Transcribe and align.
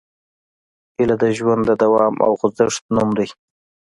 هیله 0.95 1.15
د 1.21 1.23
ژوند 1.37 1.61
د 1.65 1.71
دوام 1.83 2.15
او 2.25 2.31
خوځښت 2.39 2.83
نوم 2.95 3.09
دی. 3.17 3.27